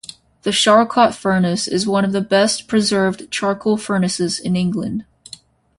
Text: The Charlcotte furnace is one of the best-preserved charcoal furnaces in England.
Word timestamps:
The 0.41 0.49
Charlcotte 0.51 1.13
furnace 1.13 1.67
is 1.67 1.85
one 1.85 2.03
of 2.03 2.11
the 2.11 2.21
best-preserved 2.21 3.29
charcoal 3.29 3.77
furnaces 3.77 4.39
in 4.39 4.55
England. 4.55 5.05